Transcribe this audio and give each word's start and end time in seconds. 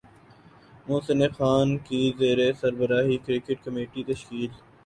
محسن 0.87 1.19
خان 1.29 1.67
کی 1.79 2.01
زیر 2.19 2.39
سربراہی 2.61 3.17
کرکٹ 3.25 3.63
کمیٹی 3.65 4.03
تشکیل 4.05 4.47